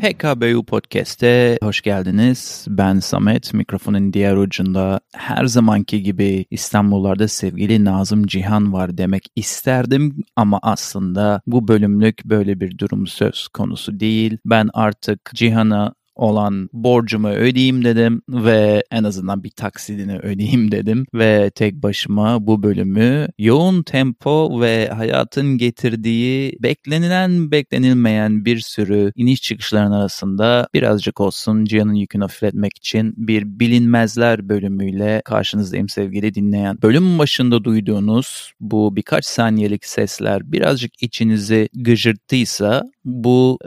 PKBU 0.00 0.64
Podcast'e 0.64 1.58
hoş 1.62 1.80
geldiniz. 1.80 2.66
Ben 2.68 2.98
Samet, 2.98 3.54
mikrofonun 3.54 4.12
diğer 4.12 4.36
ucunda 4.36 5.00
her 5.14 5.46
zamanki 5.46 6.02
gibi 6.02 6.46
İstanbullarda 6.50 7.28
sevgili 7.28 7.84
Nazım 7.84 8.26
Cihan 8.26 8.72
var 8.72 8.98
demek 8.98 9.26
isterdim 9.36 10.24
ama 10.36 10.58
aslında 10.62 11.42
bu 11.46 11.68
bölümlük 11.68 12.24
böyle 12.24 12.60
bir 12.60 12.78
durum 12.78 13.06
söz 13.06 13.48
konusu 13.48 14.00
değil. 14.00 14.38
Ben 14.44 14.70
artık 14.74 15.30
Cihan'a 15.34 15.94
olan 16.18 16.68
borcumu 16.72 17.28
ödeyeyim 17.28 17.84
dedim 17.84 18.22
ve 18.28 18.82
en 18.90 19.04
azından 19.04 19.44
bir 19.44 19.50
taksidini 19.50 20.18
ödeyeyim 20.18 20.72
dedim 20.72 21.06
ve 21.14 21.50
tek 21.54 21.74
başıma 21.74 22.46
bu 22.46 22.62
bölümü 22.62 23.28
yoğun 23.38 23.82
tempo 23.82 24.60
ve 24.60 24.88
hayatın 24.88 25.58
getirdiği 25.58 26.56
beklenilen 26.62 27.50
beklenilmeyen 27.50 28.44
bir 28.44 28.60
sürü 28.60 29.12
iniş 29.16 29.42
çıkışların 29.42 29.92
arasında 29.92 30.68
birazcık 30.74 31.20
olsun 31.20 31.64
Cihan'ın 31.64 31.94
yükünü 31.94 32.22
hafifletmek 32.22 32.76
için 32.76 33.14
bir 33.16 33.44
bilinmezler 33.60 34.48
bölümüyle 34.48 35.22
karşınızdayım 35.24 35.88
sevgili 35.88 36.34
dinleyen. 36.34 36.82
Bölüm 36.82 37.18
başında 37.18 37.64
duyduğunuz 37.64 38.52
bu 38.60 38.96
birkaç 38.96 39.24
saniyelik 39.26 39.84
sesler 39.84 40.52
birazcık 40.52 41.02
içinizi 41.02 41.68
gıcırttıysa 41.74 42.82
bu 43.04 43.58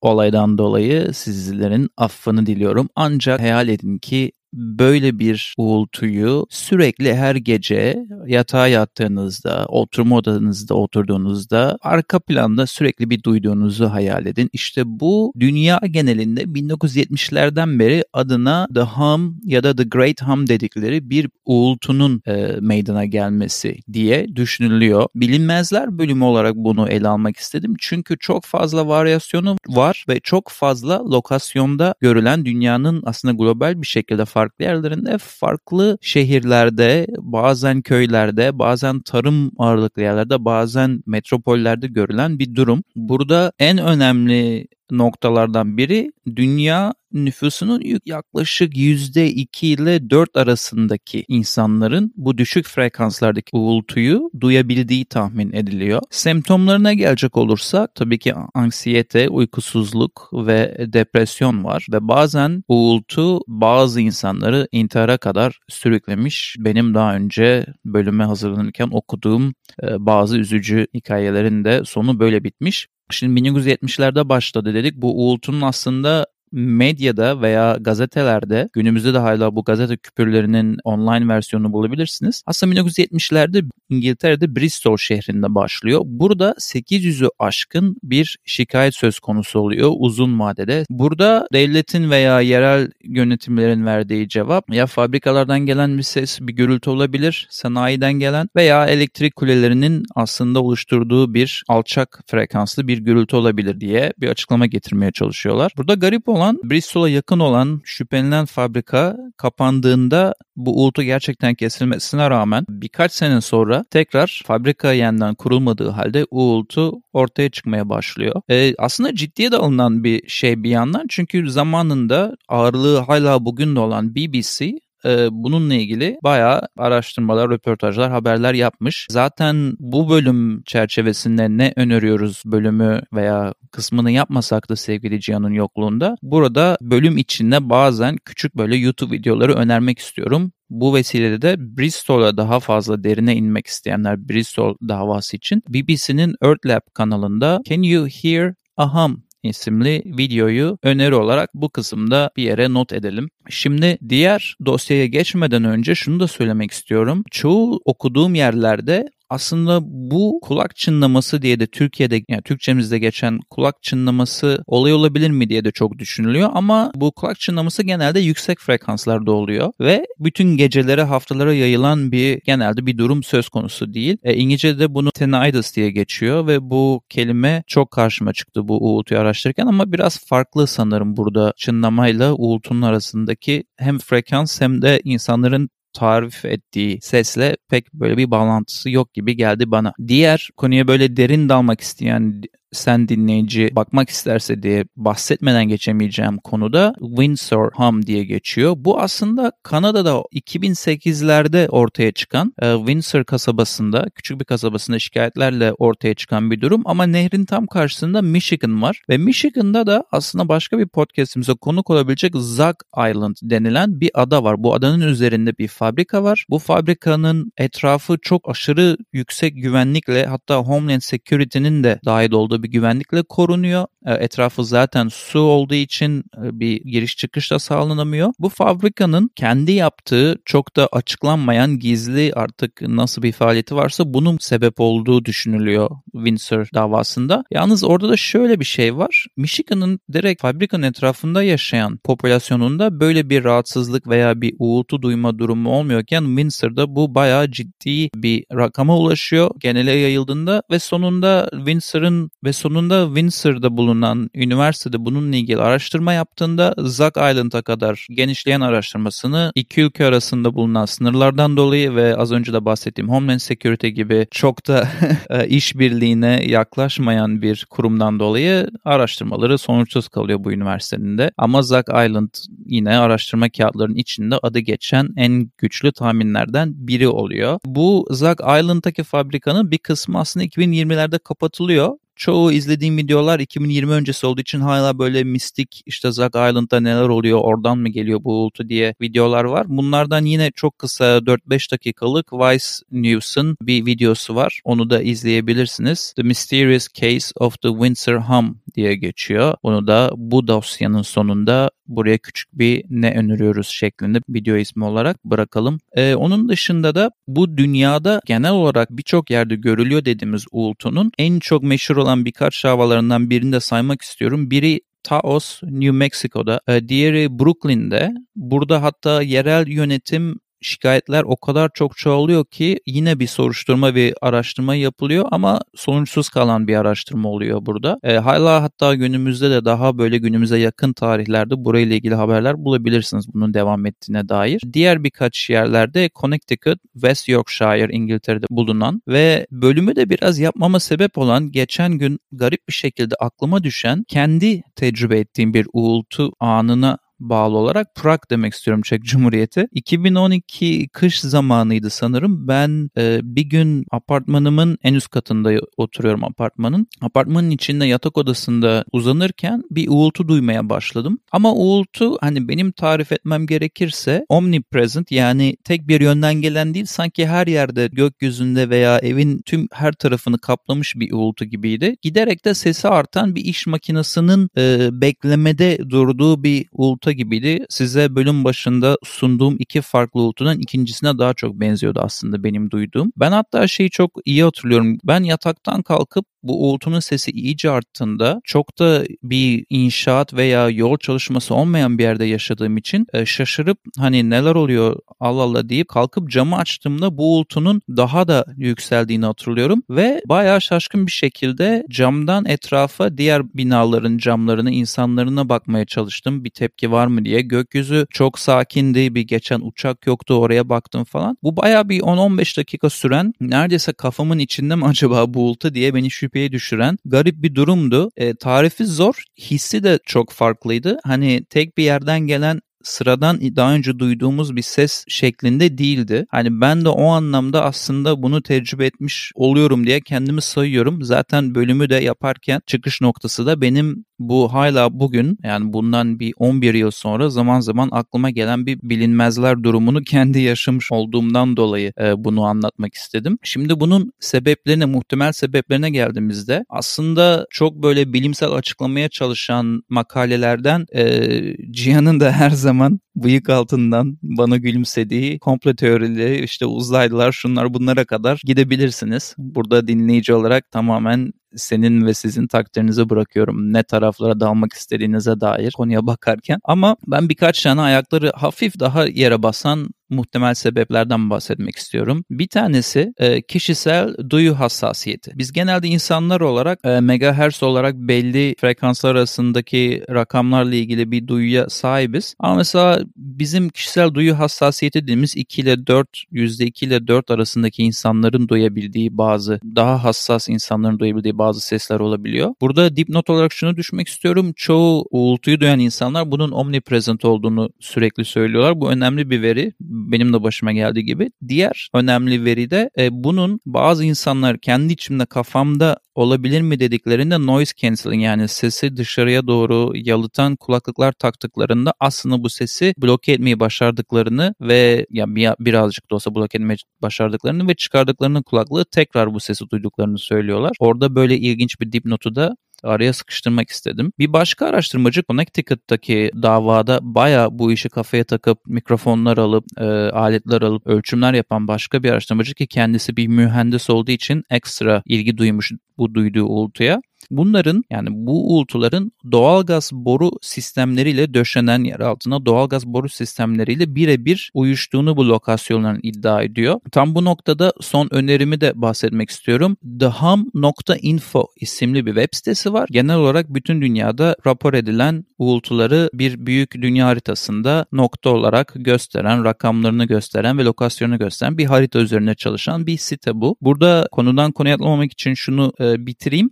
olaydan 0.00 0.58
dolayı 0.58 1.14
sizlerin 1.14 1.90
affını 1.96 2.46
diliyorum. 2.46 2.88
Ancak 2.96 3.40
hayal 3.40 3.68
edin 3.68 3.98
ki 3.98 4.32
böyle 4.52 5.18
bir 5.18 5.54
uğultuyu 5.58 6.46
sürekli 6.50 7.14
her 7.14 7.36
gece 7.36 7.98
yatağa 8.26 8.68
yattığınızda, 8.68 9.66
oturma 9.68 10.16
odanızda 10.16 10.74
oturduğunuzda 10.74 11.78
arka 11.82 12.18
planda 12.18 12.66
sürekli 12.66 13.10
bir 13.10 13.22
duyduğunuzu 13.22 13.86
hayal 13.86 14.26
edin. 14.26 14.50
İşte 14.52 14.82
bu 14.86 15.32
dünya 15.40 15.80
genelinde 15.90 16.42
1970'lerden 16.42 17.78
beri 17.78 18.04
adına 18.12 18.68
The 18.74 18.80
Hum 18.80 19.40
ya 19.44 19.62
da 19.62 19.76
The 19.76 19.84
Great 19.84 20.22
Hum 20.22 20.46
dedikleri 20.48 21.10
bir 21.10 21.28
uğultunun 21.44 22.22
e, 22.26 22.46
meydana 22.60 23.04
gelmesi 23.04 23.76
diye 23.92 24.36
düşünülüyor. 24.36 25.06
Bilinmezler 25.14 25.98
bölümü 25.98 26.24
olarak 26.24 26.54
bunu 26.56 26.88
ele 26.88 27.08
almak 27.08 27.36
istedim. 27.36 27.74
Çünkü 27.78 28.18
çok 28.18 28.44
fazla 28.44 28.88
varyasyonu 28.88 29.56
var 29.68 30.04
ve 30.08 30.20
çok 30.20 30.48
fazla 30.48 31.10
lokasyonda 31.10 31.94
görülen 32.00 32.44
dünyanın 32.44 33.02
aslında 33.06 33.34
global 33.34 33.82
bir 33.82 33.86
şekilde 33.86 34.24
farklı 34.38 34.64
yerlerinde, 34.64 35.18
farklı 35.18 35.98
şehirlerde, 36.00 37.06
bazen 37.18 37.82
köylerde, 37.82 38.58
bazen 38.58 39.00
tarım 39.00 39.50
ağırlıklı 39.58 40.02
yerlerde, 40.02 40.44
bazen 40.44 41.02
metropollerde 41.06 41.86
görülen 41.86 42.38
bir 42.38 42.54
durum. 42.54 42.82
Burada 42.96 43.52
en 43.58 43.78
önemli 43.78 44.68
noktalardan 44.90 45.76
biri 45.76 46.12
dünya 46.36 46.94
nüfusunun 47.12 48.00
yaklaşık 48.06 48.76
%2 48.76 49.66
ile 49.66 50.10
4 50.10 50.36
arasındaki 50.36 51.24
insanların 51.28 52.12
bu 52.16 52.38
düşük 52.38 52.66
frekanslardaki 52.66 53.50
uğultuyu 53.52 54.30
duyabildiği 54.40 55.04
tahmin 55.04 55.52
ediliyor. 55.52 56.00
Semptomlarına 56.10 56.92
gelecek 56.94 57.36
olursa 57.36 57.88
tabii 57.94 58.18
ki 58.18 58.34
anksiyete, 58.54 59.28
uykusuzluk 59.28 60.30
ve 60.32 60.86
depresyon 60.92 61.64
var 61.64 61.86
ve 61.92 62.08
bazen 62.08 62.64
uğultu 62.68 63.40
bazı 63.46 64.00
insanları 64.00 64.68
intihara 64.72 65.18
kadar 65.18 65.58
sürüklemiş. 65.68 66.56
Benim 66.58 66.94
daha 66.94 67.16
önce 67.16 67.66
bölüme 67.84 68.24
hazırlanırken 68.24 68.88
okuduğum 68.92 69.54
bazı 69.82 70.38
üzücü 70.38 70.86
hikayelerin 70.94 71.64
de 71.64 71.82
sonu 71.84 72.20
böyle 72.20 72.44
bitmiş. 72.44 72.88
Şimdi 73.10 73.40
1970'lerde 73.40 74.28
başladı 74.28 74.74
dedik. 74.74 74.96
Bu 74.96 75.26
uğultunun 75.26 75.60
aslında 75.60 76.26
medyada 76.52 77.42
veya 77.42 77.76
gazetelerde 77.80 78.68
günümüzde 78.72 79.14
de 79.14 79.18
hala 79.18 79.54
bu 79.54 79.64
gazete 79.64 79.96
küpürlerinin 79.96 80.78
online 80.84 81.28
versiyonunu 81.28 81.72
bulabilirsiniz. 81.72 82.42
Aslında 82.46 82.74
1970'lerde 82.74 83.64
İngiltere'de 83.90 84.56
Bristol 84.56 84.96
şehrinde 84.96 85.54
başlıyor. 85.54 86.00
Burada 86.04 86.54
800'ü 86.58 87.28
aşkın 87.38 87.96
bir 88.02 88.38
şikayet 88.44 88.94
söz 88.94 89.20
konusu 89.20 89.58
oluyor 89.58 89.90
uzun 89.98 90.40
vadede. 90.40 90.84
Burada 90.90 91.46
devletin 91.52 92.10
veya 92.10 92.40
yerel 92.40 92.90
yönetimlerin 93.04 93.86
verdiği 93.86 94.28
cevap 94.28 94.74
ya 94.74 94.86
fabrikalardan 94.86 95.60
gelen 95.60 95.98
bir 95.98 96.02
ses, 96.02 96.38
bir 96.40 96.52
gürültü 96.52 96.90
olabilir, 96.90 97.46
sanayiden 97.50 98.12
gelen 98.12 98.48
veya 98.56 98.86
elektrik 98.86 99.36
kulelerinin 99.36 100.04
aslında 100.14 100.62
oluşturduğu 100.62 101.34
bir 101.34 101.64
alçak 101.68 102.20
frekanslı 102.26 102.88
bir 102.88 102.98
gürültü 102.98 103.36
olabilir 103.36 103.80
diye 103.80 104.12
bir 104.20 104.28
açıklama 104.28 104.66
getirmeye 104.66 105.12
çalışıyorlar. 105.12 105.72
Burada 105.76 105.94
garip 105.94 106.28
olan 106.38 106.58
Bristol'a 106.64 107.08
yakın 107.08 107.38
olan 107.38 107.80
şüphelenen 107.84 108.44
fabrika 108.44 109.16
kapandığında 109.36 110.34
bu 110.56 110.84
uğultu 110.84 111.02
gerçekten 111.02 111.54
kesilmesine 111.54 112.30
rağmen 112.30 112.64
birkaç 112.68 113.12
sene 113.12 113.40
sonra 113.40 113.84
tekrar 113.90 114.42
fabrika 114.46 114.92
yeniden 114.92 115.34
kurulmadığı 115.34 115.88
halde 115.88 116.26
uğultu 116.30 116.92
ortaya 117.12 117.50
çıkmaya 117.50 117.88
başlıyor. 117.88 118.42
Ee, 118.48 118.74
aslında 118.78 119.14
ciddiye 119.14 119.52
de 119.52 119.56
alınan 119.56 120.04
bir 120.04 120.28
şey 120.28 120.62
bir 120.62 120.70
yandan 120.70 121.06
çünkü 121.08 121.50
zamanında 121.50 122.36
ağırlığı 122.48 122.98
hala 122.98 123.44
bugün 123.44 123.76
de 123.76 123.80
olan 123.80 124.14
BBC 124.14 124.78
e, 125.04 125.28
bununla 125.30 125.74
ilgili 125.74 126.18
bayağı 126.22 126.62
araştırmalar, 126.78 127.50
röportajlar, 127.50 128.10
haberler 128.10 128.54
yapmış. 128.54 129.06
Zaten 129.10 129.72
bu 129.78 130.10
bölüm 130.10 130.62
çerçevesinde 130.62 131.48
ne 131.48 131.72
öneriyoruz 131.76 132.42
bölümü 132.46 133.02
veya 133.12 133.54
kısmını 133.72 134.10
yapmasak 134.10 134.68
da 134.68 134.76
sevgili 134.76 135.20
Cihan'ın 135.20 135.52
yokluğunda 135.52 136.16
burada 136.22 136.78
bölüm 136.80 137.18
içinde 137.18 137.70
bazen 137.70 138.16
küçük 138.24 138.56
böyle 138.56 138.76
YouTube 138.76 139.16
videoları 139.16 139.54
önermek 139.54 139.98
istiyorum. 139.98 140.52
Bu 140.70 140.94
vesileyle 140.94 141.42
de 141.42 141.56
Bristol'a 141.58 142.36
daha 142.36 142.60
fazla 142.60 143.04
derine 143.04 143.36
inmek 143.36 143.66
isteyenler 143.66 144.28
Bristol 144.28 144.74
davası 144.88 145.36
için 145.36 145.62
BBC'nin 145.68 146.34
Earth 146.42 146.66
Lab 146.66 146.80
kanalında 146.94 147.60
Can 147.68 147.82
You 147.82 148.06
Hear 148.06 148.54
a 148.76 148.94
Hum 148.94 149.22
isimli 149.42 150.02
videoyu 150.06 150.78
öneri 150.82 151.14
olarak 151.14 151.50
bu 151.54 151.70
kısımda 151.70 152.30
bir 152.36 152.42
yere 152.42 152.74
not 152.74 152.92
edelim. 152.92 153.28
Şimdi 153.48 153.98
diğer 154.08 154.56
dosyaya 154.66 155.06
geçmeden 155.06 155.64
önce 155.64 155.94
şunu 155.94 156.20
da 156.20 156.28
söylemek 156.28 156.70
istiyorum. 156.70 157.24
Çoğu 157.30 157.80
okuduğum 157.84 158.34
yerlerde 158.34 159.08
aslında 159.30 159.80
bu 159.84 160.38
kulak 160.42 160.76
çınlaması 160.76 161.42
diye 161.42 161.60
de 161.60 161.66
Türkiye'de 161.66 162.22
yani 162.28 162.42
Türkçemizde 162.42 162.98
geçen 162.98 163.40
kulak 163.50 163.82
çınlaması 163.82 164.62
olay 164.66 164.92
olabilir 164.92 165.30
mi 165.30 165.48
diye 165.48 165.64
de 165.64 165.70
çok 165.70 165.98
düşünülüyor 165.98 166.50
ama 166.52 166.92
bu 166.94 167.12
kulak 167.12 167.40
çınlaması 167.40 167.82
genelde 167.82 168.20
yüksek 168.20 168.58
frekanslarda 168.60 169.32
oluyor 169.32 169.72
ve 169.80 170.06
bütün 170.18 170.56
gecelere 170.56 171.02
haftalara 171.02 171.54
yayılan 171.54 172.12
bir 172.12 172.40
genelde 172.44 172.86
bir 172.86 172.98
durum 172.98 173.22
söz 173.22 173.48
konusu 173.48 173.94
değil. 173.94 174.16
E, 174.22 174.34
İngilizce'de 174.34 174.94
bunu 174.94 175.10
tinnitus 175.10 175.76
diye 175.76 175.90
geçiyor 175.90 176.46
ve 176.46 176.70
bu 176.70 177.02
kelime 177.08 177.62
çok 177.66 177.90
karşıma 177.90 178.32
çıktı 178.32 178.68
bu 178.68 178.84
uğultuyu 178.84 179.20
araştırırken 179.20 179.66
ama 179.66 179.92
biraz 179.92 180.26
farklı 180.26 180.66
sanırım 180.66 181.16
burada 181.16 181.52
çınlamayla 181.56 182.34
uğultunun 182.34 182.82
arasındaki 182.82 183.64
hem 183.76 183.98
frekans 183.98 184.60
hem 184.60 184.82
de 184.82 185.00
insanların 185.04 185.70
tarif 185.98 186.44
ettiği 186.44 186.98
sesle 187.02 187.56
pek 187.68 187.94
böyle 187.94 188.16
bir 188.16 188.30
bağlantısı 188.30 188.90
yok 188.90 189.14
gibi 189.14 189.36
geldi 189.36 189.70
bana. 189.70 189.92
Diğer 190.08 190.48
konuya 190.56 190.88
böyle 190.88 191.16
derin 191.16 191.48
dalmak 191.48 191.80
isteyen 191.80 192.42
sen 192.72 193.08
dinleyici 193.08 193.70
bakmak 193.72 194.10
isterse 194.10 194.62
diye 194.62 194.84
bahsetmeden 194.96 195.68
geçemeyeceğim 195.68 196.38
konuda 196.38 196.94
Windsor 197.00 197.70
Hum 197.72 198.06
diye 198.06 198.24
geçiyor. 198.24 198.74
Bu 198.76 199.00
aslında 199.00 199.52
Kanada'da 199.62 200.10
2008'lerde 200.10 201.68
ortaya 201.68 202.12
çıkan 202.12 202.52
e, 202.62 202.74
Windsor 202.76 203.24
kasabasında, 203.24 204.06
küçük 204.14 204.40
bir 204.40 204.44
kasabasında 204.44 204.98
şikayetlerle 204.98 205.72
ortaya 205.72 206.14
çıkan 206.14 206.50
bir 206.50 206.60
durum 206.60 206.82
ama 206.84 207.06
nehrin 207.06 207.44
tam 207.44 207.66
karşısında 207.66 208.22
Michigan 208.22 208.82
var 208.82 209.02
ve 209.08 209.18
Michigan'da 209.18 209.86
da 209.86 210.04
aslında 210.12 210.48
başka 210.48 210.78
bir 210.78 210.88
podcastimize 210.88 211.54
konuk 211.54 211.90
olabilecek 211.90 212.36
Zug 212.36 212.74
Island 212.96 213.36
denilen 213.42 214.00
bir 214.00 214.10
ada 214.14 214.44
var. 214.44 214.62
Bu 214.62 214.74
adanın 214.74 215.00
üzerinde 215.00 215.58
bir 215.58 215.68
fabrika 215.68 216.22
var. 216.22 216.44
Bu 216.50 216.58
fabrikanın 216.58 217.52
etrafı 217.56 218.18
çok 218.22 218.50
aşırı 218.50 218.96
yüksek 219.12 219.62
güvenlikle 219.62 220.26
hatta 220.26 220.56
Homeland 220.56 221.00
Security'nin 221.00 221.84
de 221.84 222.00
dahil 222.04 222.32
olduğu 222.32 222.57
bir 222.62 222.68
güvenlikle 222.68 223.22
korunuyor. 223.22 223.86
E, 224.06 224.12
etrafı 224.12 224.64
zaten 224.64 225.08
su 225.08 225.38
olduğu 225.38 225.74
için 225.74 226.18
e, 226.18 226.60
bir 226.60 226.80
giriş 226.80 227.16
çıkış 227.16 227.50
da 227.50 227.58
sağlanamıyor. 227.58 228.32
Bu 228.38 228.48
fabrikanın 228.48 229.30
kendi 229.36 229.72
yaptığı 229.72 230.38
çok 230.44 230.76
da 230.76 230.88
açıklanmayan 230.92 231.78
gizli 231.78 232.32
artık 232.34 232.82
nasıl 232.82 233.22
bir 233.22 233.32
faaliyeti 233.32 233.76
varsa 233.76 234.14
bunun 234.14 234.38
sebep 234.40 234.80
olduğu 234.80 235.24
düşünülüyor 235.24 235.90
Windsor 236.12 236.68
davasında. 236.74 237.44
Yalnız 237.50 237.84
orada 237.84 238.08
da 238.08 238.16
şöyle 238.16 238.60
bir 238.60 238.64
şey 238.64 238.96
var. 238.96 239.26
Michigan'ın 239.36 240.00
direkt 240.12 240.42
fabrikanın 240.42 240.82
etrafında 240.82 241.42
yaşayan 241.42 241.96
popülasyonunda 241.96 243.00
böyle 243.00 243.30
bir 243.30 243.44
rahatsızlık 243.44 244.08
veya 244.08 244.40
bir 244.40 244.54
uğultu 244.58 245.02
duyma 245.02 245.38
durumu 245.38 245.70
olmuyorken 245.70 246.24
Windsor'da 246.24 246.96
bu 246.96 247.14
bayağı 247.14 247.50
ciddi 247.50 248.08
bir 248.14 248.44
rakama 248.52 248.98
ulaşıyor 248.98 249.50
genele 249.58 249.92
yayıldığında 249.92 250.62
ve 250.70 250.78
sonunda 250.78 251.50
Windsor'ın 251.52 252.30
ve 252.48 252.52
sonunda 252.52 253.06
Windsor'da 253.06 253.76
bulunan 253.76 254.30
üniversitede 254.34 255.04
bununla 255.04 255.36
ilgili 255.36 255.60
araştırma 255.60 256.12
yaptığında 256.12 256.74
Zack 256.78 257.16
Island'a 257.16 257.62
kadar 257.62 258.06
genişleyen 258.10 258.60
araştırmasını 258.60 259.52
iki 259.54 259.80
ülke 259.80 260.04
arasında 260.04 260.54
bulunan 260.54 260.84
sınırlardan 260.84 261.56
dolayı 261.56 261.94
ve 261.94 262.16
az 262.16 262.32
önce 262.32 262.52
de 262.52 262.64
bahsettiğim 262.64 263.10
Homeland 263.10 263.38
Security 263.38 263.88
gibi 263.88 264.26
çok 264.30 264.68
da 264.68 264.88
e, 265.30 265.48
işbirliğine 265.48 266.42
yaklaşmayan 266.46 267.42
bir 267.42 267.66
kurumdan 267.70 268.20
dolayı 268.20 268.70
araştırmaları 268.84 269.58
sonuçsuz 269.58 270.08
kalıyor 270.08 270.44
bu 270.44 270.52
üniversitenin 270.52 271.18
de. 271.18 271.30
Ama 271.36 271.62
Zack 271.62 271.88
Island 271.88 272.30
yine 272.66 272.98
araştırma 272.98 273.48
kağıtlarının 273.48 273.96
içinde 273.96 274.38
adı 274.42 274.58
geçen 274.58 275.08
en 275.16 275.50
güçlü 275.58 275.92
tahminlerden 275.92 276.72
biri 276.76 277.08
oluyor. 277.08 277.58
Bu 277.64 278.06
Zack 278.10 278.40
Island'daki 278.40 279.02
fabrikanın 279.02 279.70
bir 279.70 279.78
kısmı 279.78 280.18
aslında 280.18 280.46
2020'lerde 280.46 281.18
kapatılıyor 281.18 281.98
çoğu 282.18 282.52
izlediğim 282.52 282.96
videolar 282.96 283.40
2020 283.40 283.92
öncesi 283.92 284.26
olduğu 284.26 284.40
için 284.40 284.60
hala 284.60 284.98
böyle 284.98 285.24
mistik 285.24 285.82
işte 285.86 286.12
Zack 286.12 286.34
Island'da 286.34 286.80
neler 286.80 287.08
oluyor 287.08 287.40
oradan 287.42 287.78
mı 287.78 287.88
geliyor 287.88 288.24
bu 288.24 288.42
uğultu 288.42 288.68
diye 288.68 288.94
videolar 289.00 289.44
var. 289.44 289.66
Bunlardan 289.68 290.24
yine 290.24 290.50
çok 290.50 290.78
kısa 290.78 291.04
4-5 291.18 291.72
dakikalık 291.72 292.32
Vice 292.32 292.66
News'un 292.90 293.56
bir 293.62 293.86
videosu 293.86 294.34
var. 294.34 294.60
Onu 294.64 294.90
da 294.90 295.02
izleyebilirsiniz. 295.02 296.12
The 296.16 296.22
Mysterious 296.22 296.88
Case 296.88 297.32
of 297.36 297.60
the 297.60 297.68
Windsor 297.68 298.16
Hum 298.16 298.60
diye 298.74 298.94
geçiyor. 298.94 299.54
Onu 299.62 299.86
da 299.86 300.10
bu 300.16 300.48
dosyanın 300.48 301.02
sonunda 301.02 301.70
buraya 301.88 302.18
küçük 302.18 302.58
bir 302.58 302.84
ne 302.90 303.14
öneriyoruz 303.18 303.68
şeklinde 303.68 304.18
video 304.28 304.56
ismi 304.56 304.84
olarak 304.84 305.24
bırakalım. 305.24 305.78
Ee, 305.92 306.14
onun 306.14 306.48
dışında 306.48 306.94
da 306.94 307.10
bu 307.28 307.56
dünyada 307.56 308.20
genel 308.26 308.52
olarak 308.52 308.90
birçok 308.90 309.30
yerde 309.30 309.56
görülüyor 309.56 310.04
dediğimiz 310.04 310.44
uğultunun 310.52 311.12
en 311.18 311.38
çok 311.38 311.62
meşhur 311.62 311.96
olan 311.96 312.24
birkaç 312.24 312.64
havalarından 312.64 313.30
birini 313.30 313.52
de 313.52 313.60
saymak 313.60 314.02
istiyorum. 314.02 314.50
Biri 314.50 314.80
Taos, 315.02 315.62
New 315.62 315.90
Mexico'da, 315.90 316.60
e, 316.68 316.88
diğeri 316.88 317.38
Brooklyn'de. 317.38 318.10
Burada 318.36 318.82
hatta 318.82 319.22
yerel 319.22 319.66
yönetim 319.68 320.40
şikayetler 320.60 321.22
o 321.22 321.36
kadar 321.36 321.70
çok 321.74 321.96
çoğalıyor 321.96 322.44
ki 322.44 322.80
yine 322.86 323.20
bir 323.20 323.26
soruşturma 323.26 323.94
ve 323.94 324.14
araştırma 324.22 324.74
yapılıyor 324.74 325.24
ama 325.30 325.60
sonuçsuz 325.74 326.28
kalan 326.28 326.68
bir 326.68 326.76
araştırma 326.76 327.28
oluyor 327.28 327.66
burada. 327.66 327.98
E, 328.02 328.16
hala 328.16 328.62
hatta 328.62 328.94
günümüzde 328.94 329.50
de 329.50 329.64
daha 329.64 329.98
böyle 329.98 330.18
günümüze 330.18 330.58
yakın 330.58 330.92
tarihlerde 330.92 331.64
burayla 331.64 331.96
ilgili 331.96 332.14
haberler 332.14 332.64
bulabilirsiniz 332.64 333.34
bunun 333.34 333.54
devam 333.54 333.86
ettiğine 333.86 334.28
dair. 334.28 334.60
Diğer 334.72 335.04
birkaç 335.04 335.50
yerlerde 335.50 336.10
Connecticut, 336.20 336.78
West 336.92 337.28
Yorkshire, 337.28 337.92
İngiltere'de 337.92 338.46
bulunan 338.50 339.02
ve 339.08 339.46
bölümü 339.50 339.96
de 339.96 340.10
biraz 340.10 340.38
yapmama 340.38 340.80
sebep 340.80 341.18
olan 341.18 341.52
geçen 341.52 341.92
gün 341.92 342.18
garip 342.32 342.68
bir 342.68 342.72
şekilde 342.72 343.14
aklıma 343.20 343.62
düşen 343.64 344.04
kendi 344.08 344.62
tecrübe 344.76 345.18
ettiğim 345.18 345.54
bir 345.54 345.66
uğultu 345.72 346.32
anına 346.40 346.98
bağlı 347.20 347.56
olarak 347.56 347.94
Prag 347.94 348.20
demek 348.30 348.54
istiyorum 348.54 348.82
Çek 348.82 349.02
Cumhuriyeti. 349.02 349.68
2012 349.72 350.88
kış 350.88 351.20
zamanıydı 351.20 351.90
sanırım. 351.90 352.48
Ben 352.48 352.90
e, 352.98 353.20
bir 353.22 353.42
gün 353.42 353.84
apartmanımın 353.90 354.78
en 354.82 354.94
üst 354.94 355.08
katında 355.08 355.52
oturuyorum 355.76 356.24
apartmanın. 356.24 356.86
Apartmanın 357.00 357.50
içinde 357.50 357.86
yatak 357.86 358.18
odasında 358.18 358.84
uzanırken 358.92 359.62
bir 359.70 359.88
uğultu 359.88 360.28
duymaya 360.28 360.68
başladım. 360.68 361.18
Ama 361.32 361.52
uğultu 361.52 362.18
hani 362.20 362.48
benim 362.48 362.72
tarif 362.72 363.12
etmem 363.12 363.46
gerekirse 363.46 364.24
omnipresent 364.28 365.12
yani 365.12 365.56
tek 365.64 365.88
bir 365.88 366.00
yönden 366.00 366.34
gelen 366.34 366.74
değil 366.74 366.86
sanki 366.86 367.26
her 367.26 367.46
yerde 367.46 367.88
gökyüzünde 367.92 368.70
veya 368.70 368.98
evin 368.98 369.42
tüm 369.46 369.68
her 369.72 369.92
tarafını 369.92 370.38
kaplamış 370.38 370.96
bir 370.96 371.12
uğultu 371.12 371.44
gibiydi. 371.44 371.96
Giderek 372.02 372.44
de 372.44 372.54
sesi 372.54 372.88
artan 372.88 373.34
bir 373.34 373.44
iş 373.44 373.66
makinesinin 373.66 374.48
e, 374.58 374.88
beklemede 374.92 375.78
durduğu 375.90 376.42
bir 376.42 376.66
uğultu 376.72 377.07
Ulta 377.08 377.12
gibiydi. 377.12 377.66
Size 377.68 378.14
bölüm 378.14 378.44
başında 378.44 378.96
sunduğum 379.04 379.56
iki 379.58 379.80
farklı 379.80 380.20
Ulta'nın 380.20 380.58
ikincisine 380.58 381.18
daha 381.18 381.34
çok 381.34 381.54
benziyordu 381.60 382.00
aslında 382.02 382.44
benim 382.44 382.70
duyduğum. 382.70 383.12
Ben 383.16 383.32
hatta 383.32 383.66
şeyi 383.66 383.90
çok 383.90 384.10
iyi 384.24 384.44
hatırlıyorum. 384.44 384.98
Ben 385.04 385.22
yataktan 385.22 385.82
kalkıp 385.82 386.26
bu 386.42 386.68
uğultunun 386.68 387.00
sesi 387.00 387.30
iyice 387.30 387.70
arttığında 387.70 388.40
çok 388.44 388.78
da 388.78 389.04
bir 389.22 389.64
inşaat 389.70 390.34
veya 390.34 390.68
yol 390.68 390.98
çalışması 390.98 391.54
olmayan 391.54 391.98
bir 391.98 392.02
yerde 392.02 392.24
yaşadığım 392.24 392.76
için 392.76 393.06
e, 393.12 393.26
şaşırıp 393.26 393.78
hani 393.98 394.30
neler 394.30 394.54
oluyor 394.54 394.96
Allah 395.20 395.42
Allah 395.42 395.68
deyip 395.68 395.88
kalkıp 395.88 396.30
camı 396.30 396.56
açtığımda 396.56 397.18
bu 397.18 397.36
uğultunun 397.36 397.82
daha 397.88 398.28
da 398.28 398.44
yükseldiğini 398.56 399.24
hatırlıyorum 399.24 399.82
ve 399.90 400.22
bayağı 400.26 400.60
şaşkın 400.60 401.06
bir 401.06 401.12
şekilde 401.12 401.84
camdan 401.90 402.44
etrafa 402.44 403.18
diğer 403.18 403.54
binaların 403.54 404.18
camlarını 404.18 404.70
insanlarına 404.70 405.48
bakmaya 405.48 405.84
çalıştım 405.84 406.44
bir 406.44 406.50
tepki 406.50 406.92
var 406.92 406.97
mı 407.06 407.24
diye. 407.24 407.40
Gökyüzü 407.40 408.06
çok 408.10 408.38
sakindi 408.38 409.14
bir 409.14 409.22
geçen 409.22 409.60
uçak 409.60 410.06
yoktu 410.06 410.34
oraya 410.34 410.68
baktım 410.68 411.04
falan. 411.04 411.36
Bu 411.42 411.56
bayağı 411.56 411.88
bir 411.88 412.00
10-15 412.00 412.58
dakika 412.58 412.90
süren 412.90 413.32
neredeyse 413.40 413.92
kafamın 413.92 414.38
içinde 414.38 414.76
mi 414.76 414.84
acaba 414.86 415.34
bu 415.34 415.48
uğultu 415.48 415.74
diye 415.74 415.94
beni 415.94 416.10
şüphe 416.10 416.28
şüpheye 416.28 416.52
düşüren 416.52 416.96
garip 417.04 417.42
bir 417.42 417.54
durumdu. 417.54 418.10
E, 418.16 418.34
tarifi 418.34 418.86
zor, 418.86 419.14
hissi 419.38 419.82
de 419.82 419.98
çok 420.06 420.32
farklıydı. 420.32 420.98
Hani 421.04 421.44
tek 421.50 421.78
bir 421.78 421.84
yerden 421.84 422.20
gelen 422.20 422.60
sıradan 422.82 423.40
daha 423.40 423.74
önce 423.74 423.98
duyduğumuz 423.98 424.56
bir 424.56 424.62
ses 424.62 425.04
şeklinde 425.08 425.78
değildi. 425.78 426.26
Hani 426.30 426.60
ben 426.60 426.84
de 426.84 426.88
o 426.88 427.06
anlamda 427.08 427.64
aslında 427.64 428.22
bunu 428.22 428.42
tecrübe 428.42 428.86
etmiş 428.86 429.32
oluyorum 429.34 429.86
diye 429.86 430.00
kendimi 430.00 430.42
sayıyorum. 430.42 431.02
Zaten 431.02 431.54
bölümü 431.54 431.90
de 431.90 431.96
yaparken 431.96 432.60
çıkış 432.66 433.00
noktası 433.00 433.46
da 433.46 433.60
benim 433.60 434.04
bu 434.18 434.52
hala 434.52 435.00
bugün 435.00 435.38
yani 435.44 435.72
bundan 435.72 436.20
bir 436.20 436.34
11 436.38 436.74
yıl 436.74 436.90
sonra 436.90 437.28
zaman 437.30 437.60
zaman 437.60 437.88
aklıma 437.92 438.30
gelen 438.30 438.66
bir 438.66 438.78
bilinmezler 438.82 439.62
durumunu 439.62 440.02
kendi 440.04 440.40
yaşamış 440.40 440.92
olduğumdan 440.92 441.56
dolayı 441.56 441.92
e, 442.00 442.24
bunu 442.24 442.44
anlatmak 442.44 442.94
istedim. 442.94 443.38
Şimdi 443.42 443.80
bunun 443.80 444.12
sebeplerine, 444.20 444.84
muhtemel 444.84 445.32
sebeplerine 445.32 445.90
geldiğimizde 445.90 446.64
aslında 446.68 447.46
çok 447.50 447.82
böyle 447.82 448.12
bilimsel 448.12 448.50
açıklamaya 448.52 449.08
çalışan 449.08 449.82
makalelerden 449.88 450.86
e, 450.94 451.72
Cihan'ın 451.72 452.20
da 452.20 452.32
her 452.32 452.50
zaman 452.50 453.00
bıyık 453.16 453.50
altından 453.50 454.18
bana 454.22 454.56
gülümsediği 454.56 455.38
komple 455.38 455.76
teorileri 455.76 456.44
işte 456.44 456.66
uzaylılar 456.66 457.32
şunlar 457.32 457.74
bunlara 457.74 458.04
kadar 458.04 458.40
gidebilirsiniz. 458.44 459.34
Burada 459.38 459.88
dinleyici 459.88 460.34
olarak 460.34 460.70
tamamen 460.70 461.32
senin 461.56 462.06
ve 462.06 462.14
sizin 462.14 462.46
takdirinize 462.46 463.10
bırakıyorum 463.10 463.72
ne 463.72 463.82
taraflara 463.82 464.40
dalmak 464.40 464.72
istediğinize 464.72 465.40
dair 465.40 465.72
konuya 465.72 466.06
bakarken. 466.06 466.58
Ama 466.64 466.96
ben 467.06 467.28
birkaç 467.28 467.62
tane 467.62 467.80
ayakları 467.80 468.32
hafif 468.34 468.80
daha 468.80 469.06
yere 469.06 469.42
basan 469.42 469.88
muhtemel 470.10 470.54
sebeplerden 470.54 471.30
bahsetmek 471.30 471.76
istiyorum. 471.76 472.24
Bir 472.30 472.48
tanesi 472.48 473.12
e, 473.18 473.42
kişisel 473.42 474.14
duyu 474.30 474.58
hassasiyeti. 474.58 475.30
Biz 475.34 475.52
genelde 475.52 475.88
insanlar 475.88 476.40
olarak 476.40 476.78
e, 476.84 477.00
megahertz 477.00 477.62
olarak 477.62 477.94
belli 477.94 478.54
frekanslar 478.60 479.14
arasındaki 479.14 480.04
rakamlarla 480.10 480.74
ilgili 480.74 481.10
bir 481.10 481.26
duyuya 481.26 481.68
sahibiz. 481.68 482.34
Ama 482.38 482.54
mesela 482.54 483.00
bizim 483.16 483.68
kişisel 483.68 484.14
duyu 484.14 484.38
hassasiyeti 484.38 485.02
dediğimiz 485.02 485.36
2 485.36 485.60
ile 485.60 485.86
4, 485.86 486.24
%2 486.32 486.84
ile 486.84 487.06
4 487.06 487.30
arasındaki 487.30 487.82
insanların 487.82 488.48
duyabildiği 488.48 489.18
bazı 489.18 489.60
daha 489.76 490.04
hassas 490.04 490.48
insanların 490.48 490.98
duyabildiği 490.98 491.38
bazı 491.38 491.60
sesler 491.60 492.00
olabiliyor. 492.00 492.54
Burada 492.60 492.96
dipnot 492.96 493.30
olarak 493.30 493.52
şunu 493.52 493.76
düşmek 493.76 494.08
istiyorum. 494.08 494.52
Çoğu 494.56 495.06
uğultuyu 495.10 495.60
duyan 495.60 495.80
insanlar 495.80 496.30
bunun 496.30 496.50
omnipresent 496.50 497.24
olduğunu 497.24 497.70
sürekli 497.80 498.24
söylüyorlar. 498.24 498.80
Bu 498.80 498.90
önemli 498.90 499.30
bir 499.30 499.42
veri 499.42 499.72
benim 499.98 500.32
de 500.32 500.42
başıma 500.42 500.72
geldiği 500.72 501.04
gibi. 501.04 501.30
Diğer 501.48 501.88
önemli 501.94 502.44
veri 502.44 502.70
de 502.70 502.90
e, 502.98 503.08
bunun 503.12 503.60
bazı 503.66 504.04
insanlar 504.04 504.58
kendi 504.58 504.92
içimde 504.92 505.26
kafamda 505.26 505.98
olabilir 506.14 506.60
mi 506.60 506.80
dediklerinde 506.80 507.46
noise 507.46 507.72
cancelling 507.76 508.22
yani 508.22 508.48
sesi 508.48 508.96
dışarıya 508.96 509.46
doğru 509.46 509.92
yalıtan 509.94 510.56
kulaklıklar 510.56 511.12
taktıklarında 511.12 511.92
aslında 512.00 512.42
bu 512.42 512.50
sesi 512.50 512.94
bloke 512.98 513.32
etmeyi 513.32 513.60
başardıklarını 513.60 514.54
ve 514.60 515.06
ya 515.10 515.34
bir, 515.34 515.50
birazcık 515.60 516.10
da 516.10 516.14
olsa 516.14 516.34
bloke 516.34 516.58
etmeyi 516.58 516.76
başardıklarını 517.02 517.68
ve 517.68 517.74
çıkardıklarının 517.74 518.42
kulaklığı 518.42 518.84
tekrar 518.84 519.34
bu 519.34 519.40
sesi 519.40 519.70
duyduklarını 519.70 520.18
söylüyorlar. 520.18 520.72
Orada 520.80 521.14
böyle 521.14 521.38
ilginç 521.38 521.80
bir 521.80 521.92
dipnotu 521.92 522.34
da 522.34 522.56
araya 522.84 523.12
sıkıştırmak 523.12 523.70
istedim. 523.70 524.12
Bir 524.18 524.32
başka 524.32 524.66
araştırmacı 524.66 525.22
Connecticut'taki 525.28 526.30
davada 526.42 526.98
baya 527.02 527.48
bu 527.50 527.72
işi 527.72 527.88
kafaya 527.88 528.24
takıp 528.24 528.66
mikrofonlar 528.66 529.38
alıp 529.38 529.64
e, 529.76 529.84
aletler 530.10 530.62
alıp 530.62 530.86
ölçümler 530.86 531.34
yapan 531.34 531.68
başka 531.68 532.02
bir 532.02 532.10
araştırmacı 532.10 532.54
ki 532.54 532.66
kendisi 532.66 533.16
bir 533.16 533.26
mühendis 533.26 533.90
olduğu 533.90 534.10
için 534.10 534.44
ekstra 534.50 535.02
ilgi 535.06 535.38
duymuş 535.38 535.72
bu 535.98 536.14
duyduğu 536.14 536.44
uğultuya. 536.44 537.00
Bunların 537.30 537.84
yani 537.90 538.08
bu 538.10 538.54
uğultuların 538.54 539.12
doğalgaz 539.32 539.90
boru 539.92 540.30
sistemleriyle 540.42 541.34
döşenen 541.34 541.84
yer 541.84 542.00
altına 542.00 542.46
doğalgaz 542.46 542.86
boru 542.86 543.08
sistemleriyle 543.08 543.94
birebir 543.94 544.50
uyuştuğunu 544.54 545.16
bu 545.16 545.28
lokasyonların 545.28 546.00
iddia 546.02 546.42
ediyor. 546.42 546.80
Tam 546.92 547.14
bu 547.14 547.24
noktada 547.24 547.72
son 547.80 548.08
önerimi 548.10 548.60
de 548.60 548.72
bahsetmek 548.74 549.30
istiyorum. 549.30 549.76
TheHum.info 550.00 551.46
isimli 551.56 552.06
bir 552.06 552.14
web 552.14 552.28
sitesi 552.32 552.72
var. 552.72 552.88
Genel 552.90 553.16
olarak 553.16 553.54
bütün 553.54 553.82
dünyada 553.82 554.36
rapor 554.46 554.74
edilen 554.74 555.24
uğultuları 555.38 556.10
bir 556.14 556.46
büyük 556.46 556.74
dünya 556.74 557.06
haritasında 557.06 557.86
nokta 557.92 558.30
olarak 558.30 558.72
gösteren, 558.76 559.44
rakamlarını 559.44 560.04
gösteren 560.04 560.58
ve 560.58 560.64
lokasyonunu 560.64 561.18
gösteren 561.18 561.58
bir 561.58 561.64
harita 561.64 561.98
üzerine 561.98 562.34
çalışan 562.34 562.86
bir 562.86 562.96
site 562.96 563.40
bu. 563.40 563.56
Burada 563.60 564.08
konudan 564.12 564.52
konuya 564.52 564.74
atlamamak 564.74 565.12
için 565.12 565.34
şunu 565.34 565.72
e, 565.80 566.06
bitireyim. 566.06 566.50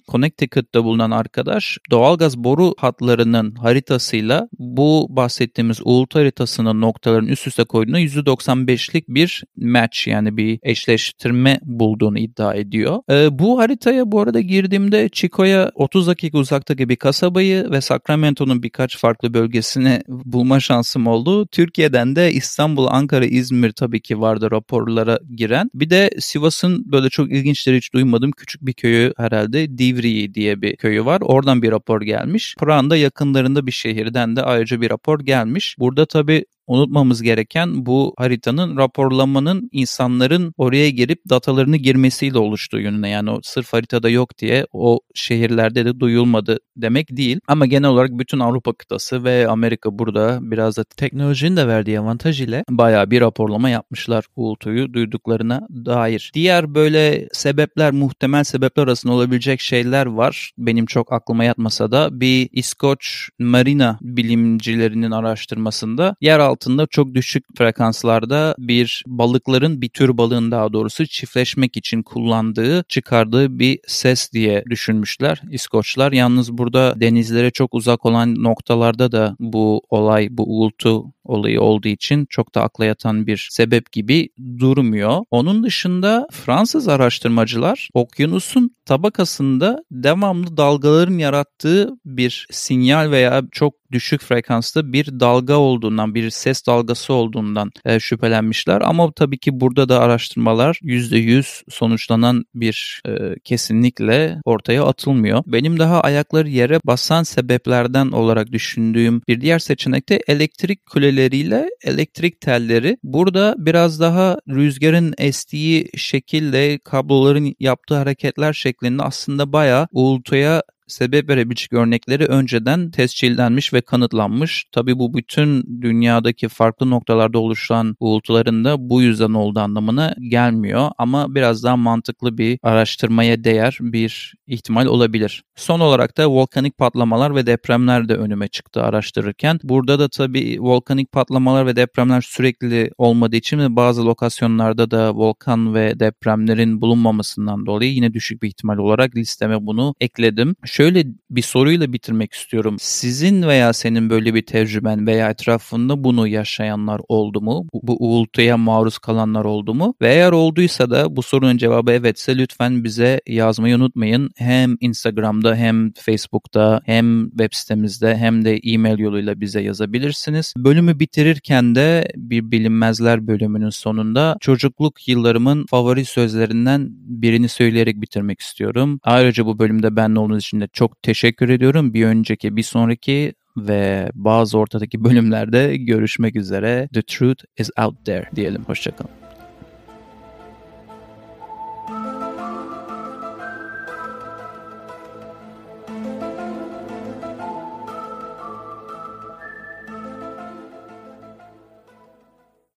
Connecticut'ta 0.67 0.85
bulunan 0.85 1.11
arkadaş 1.11 1.79
doğalgaz 1.91 2.39
boru 2.39 2.75
hatlarının 2.79 3.55
haritasıyla 3.55 4.49
bu 4.59 5.07
bahsettiğimiz 5.11 5.81
uğultu 5.85 6.19
haritasının 6.19 6.81
noktaların 6.81 7.29
üst 7.29 7.47
üste 7.47 7.65
koyduğunda 7.65 8.01
%95'lik 8.01 9.09
bir 9.09 9.45
match 9.57 10.09
yani 10.09 10.37
bir 10.37 10.59
eşleştirme 10.63 11.59
bulduğunu 11.63 12.19
iddia 12.19 12.55
ediyor. 12.55 12.99
E, 13.11 13.39
bu 13.39 13.59
haritaya 13.59 14.13
bu 14.13 14.21
arada 14.21 14.41
girdiğimde 14.41 15.09
Chico'ya 15.09 15.71
30 15.75 16.07
dakika 16.07 16.39
uzaktaki 16.39 16.89
bir 16.89 16.97
kasabayı 16.97 17.71
ve 17.71 17.81
Sacramento'nun 17.81 18.63
birkaç 18.63 18.99
farklı 18.99 19.35
bölgesini 19.35 20.01
bulma 20.09 20.61
şansım 20.61 21.07
oldu. 21.07 21.47
Türkiye'den 21.47 22.17
de 22.17 22.33
İstanbul, 22.33 22.87
Ankara, 22.91 23.27
İzmir 23.27 23.73
tabii 23.73 24.01
ki 24.01 24.21
vardı 24.21 24.51
raporlara 24.51 25.19
giren. 25.37 25.71
Bir 25.75 25.91
de 25.91 26.11
Sivas'ın 26.19 26.93
böyle 26.93 27.09
çok 27.09 27.33
ilginçleri 27.33 27.77
hiç 27.77 27.93
duymadığım 27.95 28.31
küçük 28.31 28.67
bir 28.67 28.73
köyü 28.73 29.13
herhalde 29.17 29.79
Divriği 29.79 30.35
diye 30.35 30.46
bir 30.63 30.77
köyü 30.77 31.05
var. 31.05 31.21
Oradan 31.25 31.63
bir 31.63 31.71
rapor 31.71 32.03
gelmiş. 32.03 32.55
Praha'nın 32.59 32.91
da 32.91 32.97
yakınlarında 32.97 33.67
bir 33.67 33.73
şehirden 33.73 34.37
de 34.37 34.43
ayrıca 34.43 34.81
bir 34.81 34.91
rapor 34.91 35.21
gelmiş. 35.21 35.77
Burada 35.79 36.07
tabii 36.07 36.45
unutmamız 36.67 37.23
gereken 37.23 37.87
bu 37.87 38.15
haritanın 38.19 38.77
raporlamanın 38.77 39.69
insanların 39.73 40.55
oraya 40.57 40.91
girip 40.91 41.21
datalarını 41.31 41.77
girmesiyle 41.77 42.39
oluştuğu 42.39 42.81
yönüne. 42.81 43.09
Yani 43.09 43.31
o 43.31 43.41
sırf 43.43 43.73
haritada 43.73 44.09
yok 44.09 44.39
diye 44.39 44.67
o 44.73 45.01
şehirlerde 45.15 45.85
de 45.85 46.01
duyulmadı 46.01 46.59
demek 46.77 47.17
değil. 47.17 47.41
Ama 47.49 47.67
genel 47.67 47.91
olarak 47.91 48.11
bütün 48.11 48.39
Avrupa 48.39 48.73
kıtası 48.73 49.25
ve 49.25 49.49
Amerika 49.49 49.99
burada 49.99 50.39
biraz 50.43 50.77
da 50.77 50.85
teknolojinin 50.85 51.57
de 51.57 51.69
verdiği 51.69 52.01
avantaj 52.01 52.41
ile 52.41 52.65
bayağı 52.71 53.11
bir 53.11 53.21
raporlama 53.21 53.69
yapmışlar 53.69 54.25
uğultuyu 54.37 54.93
duyduklarına 54.93 55.67
dair. 55.71 56.31
Diğer 56.35 56.75
böyle 56.75 57.29
sebepler, 57.33 57.93
muhtemel 57.93 58.45
sebepler 58.45 58.83
arasında 58.83 59.13
olabilecek 59.13 59.61
şeyler 59.61 60.07
var. 60.07 60.53
Benim 60.59 60.87
çok 60.87 61.13
aklıma 61.13 61.45
yatmasa 61.45 61.91
da 61.91 62.21
bir 62.21 62.49
İskoç 62.53 63.29
marina 63.39 63.99
bilimcilerinin 64.03 65.11
araştırmasında 65.11 66.17
yeraltı 66.21 66.56
altında 66.57 66.87
çok 66.87 67.15
düşük 67.15 67.45
frekanslarda 67.59 68.55
bir 68.59 69.05
balıkların 69.07 69.81
bir 69.81 69.89
tür 69.89 70.19
balığın 70.19 70.51
daha 70.51 70.73
doğrusu 70.73 71.07
çiftleşmek 71.07 71.77
için 71.77 72.03
kullandığı, 72.03 72.85
çıkardığı 72.89 73.59
bir 73.59 73.79
ses 73.87 74.33
diye 74.33 74.65
düşünmüşler 74.71 75.43
İskoçlar. 75.51 76.13
Yalnız 76.13 76.53
burada 76.53 77.01
denizlere 77.01 77.51
çok 77.51 77.75
uzak 77.75 78.07
olan 78.07 78.35
noktalarda 78.35 79.13
da 79.13 79.37
bu 79.41 79.83
olay, 79.91 80.29
bu 80.31 80.43
uğultu 80.47 81.05
olayı 81.25 81.61
olduğu 81.61 81.89
için 81.89 82.27
çok 82.31 82.55
da 82.55 82.63
akla 82.63 82.85
yatan 82.85 83.27
bir 83.27 83.49
sebep 83.51 83.93
gibi 83.93 84.29
durmuyor. 84.59 85.25
Onun 85.31 85.65
dışında 85.65 86.29
Fransız 86.33 86.89
araştırmacılar 86.89 87.89
okyanusun 87.95 88.71
tabakasında 88.85 89.83
devamlı 89.91 90.57
dalgaların 90.57 91.19
yarattığı 91.19 91.91
bir 92.05 92.47
sinyal 92.51 93.11
veya 93.11 93.43
çok 93.53 93.75
düşük 93.97 94.23
frekansta 94.23 94.93
bir 94.93 95.21
dalga 95.21 95.55
olduğundan, 95.55 96.15
bir 96.15 96.31
ses 96.31 96.67
dalgası 96.67 97.13
olduğundan 97.13 97.71
e, 97.85 98.01
şüphelenmişler. 98.01 98.81
Ama 98.81 99.13
tabii 99.13 99.39
ki 99.39 99.61
burada 99.61 99.89
da 99.89 100.01
araştırmalar 100.01 100.79
%100 100.83 101.63
sonuçlanan 101.69 102.45
bir 102.55 103.03
e, 103.09 103.11
kesinlikle 103.45 104.41
ortaya 104.45 104.85
atılmıyor. 104.85 105.43
Benim 105.47 105.79
daha 105.79 106.01
ayakları 106.01 106.49
yere 106.49 106.81
basan 106.85 107.23
sebeplerden 107.23 108.07
olarak 108.11 108.53
düşündüğüm 108.53 109.23
bir 109.29 109.41
diğer 109.41 109.59
seçenek 109.59 110.09
de 110.09 110.21
elektrik 110.29 110.87
kuleleriyle 110.87 111.71
elektrik 111.85 112.41
telleri. 112.41 112.97
Burada 113.03 113.55
biraz 113.59 114.01
daha 114.01 114.37
rüzgarın 114.49 115.15
estiği 115.19 115.89
şekilde 115.97 116.79
kabloların 116.85 117.55
yaptığı 117.61 117.95
hareketler 117.95 118.53
şeklinde 118.53 119.03
aslında 119.03 119.53
bayağı 119.53 119.89
uğultuya 119.93 120.63
sebep 120.87 121.29
verebilecek 121.29 121.73
örnekleri 121.73 122.25
önceden 122.25 122.91
tescillenmiş 122.91 123.73
ve 123.73 123.81
kanıtlanmış. 123.81 124.65
Tabi 124.73 124.99
bu 124.99 125.15
bütün 125.15 125.81
dünyadaki 125.83 126.49
farklı 126.49 126.91
noktalarda 126.91 127.39
oluşan 127.39 127.97
uğultuların 128.01 128.65
da 128.65 128.91
bu 128.91 129.03
yüzden 129.03 129.35
olduğu 129.35 129.61
anlamına 129.61 130.15
gelmiyor 130.29 130.91
ama 130.99 131.35
biraz 131.35 131.65
daha 131.65 131.77
mantıklı 131.77 132.39
bir 132.39 132.59
araştırmaya 132.63 133.45
değer 133.45 133.79
bir 133.81 134.35
ihtimal 134.47 134.87
olabilir. 134.87 135.43
Son 135.57 135.81
olarak 135.81 136.17
da 136.17 136.31
volkanik 136.31 136.79
patlamalar 136.79 137.35
ve 137.35 137.47
depremler 137.47 138.09
de 138.09 138.15
önüme 138.15 138.49
çıktı 138.49 138.83
araştırırken. 138.83 139.61
Burada 139.63 139.99
da 139.99 140.09
tabi 140.09 140.57
volkanik 140.61 141.13
patlamalar 141.13 141.67
ve 141.67 141.77
depremler 141.77 142.21
sürekli 142.21 142.91
olmadığı 142.99 143.37
için 143.37 143.77
bazı 143.77 144.07
lokasyonlarda 144.07 144.91
da 144.91 145.15
volkan 145.15 145.75
ve 145.75 146.01
depremlerin 146.01 146.81
bulunmamasından 146.81 147.67
dolayı 147.67 147.93
yine 147.93 148.15
düşük 148.15 148.43
bir 148.43 148.49
ihtimal 148.49 148.79
olarak 148.79 149.17
listeme 149.17 149.67
bunu 149.67 149.95
ekledim 150.01 150.57
şöyle 150.77 151.05
bir 151.31 151.43
soruyla 151.43 151.93
bitirmek 151.93 152.33
istiyorum. 152.33 152.77
Sizin 152.79 153.43
veya 153.43 153.73
senin 153.73 154.11
böyle 154.11 154.35
bir 154.35 154.47
tecrüben 154.47 155.07
veya 155.07 155.31
etrafında 155.31 156.05
bunu 156.05 156.29
yaşayanlar 156.29 157.01
oldu 157.09 157.41
mu? 157.41 157.67
Bu, 157.73 157.81
bu 157.83 157.97
uğultuya 158.01 158.57
maruz 158.57 158.99
kalanlar 158.99 159.45
oldu 159.45 159.75
mu? 159.75 159.95
Ve 160.03 160.15
eğer 160.15 160.33
olduysa 160.33 160.91
da 160.91 161.17
bu 161.17 161.23
sorunun 161.23 161.57
cevabı 161.57 161.93
evetse 161.93 162.39
lütfen 162.39 162.85
bize 162.85 163.21
yazmayı 163.27 163.77
unutmayın. 163.77 164.31
Hem 164.37 164.77
Instagram'da 164.81 165.57
hem 165.57 165.93
Facebook'ta 165.93 166.81
hem 166.85 167.31
web 167.31 167.53
sitemizde 167.53 168.17
hem 168.17 168.45
de 168.45 168.57
e-mail 168.57 168.99
yoluyla 168.99 169.41
bize 169.41 169.61
yazabilirsiniz. 169.63 170.55
Bölümü 170.57 171.01
bitirirken 171.01 171.75
de 171.75 172.09
bir 172.17 172.51
bilinmezler 172.51 173.27
bölümünün 173.27 173.71
sonunda 173.71 174.37
çocukluk 174.41 175.09
yıllarımın 175.09 175.67
favori 175.71 176.05
sözlerinden 176.05 176.89
birini 176.91 177.49
söyleyerek 177.49 178.01
bitirmek 178.01 178.41
istiyorum. 178.41 179.01
Ayrıca 179.03 179.47
bu 179.47 179.59
bölümde 179.59 179.97
benle 179.97 180.19
olduğunuz 180.19 180.43
için 180.43 180.61
de 180.61 180.66
çok 180.73 181.03
teşekkür 181.03 181.49
ediyorum. 181.49 181.95
Bir 181.95 182.07
önceki, 182.07 182.57
bir 182.57 182.63
sonraki 182.63 183.35
ve 183.57 184.11
bazı 184.15 184.59
ortadaki 184.59 185.05
bölümlerde 185.05 185.77
görüşmek 185.77 186.37
üzere. 186.37 186.89
The 186.93 187.03
truth 187.03 187.45
is 187.59 187.71
out 187.79 188.05
there 188.05 188.31
diyelim. 188.37 188.65
Hoşçakalın. 188.65 189.26